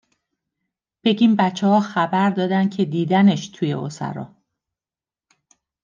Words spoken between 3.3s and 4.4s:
توی اُسرا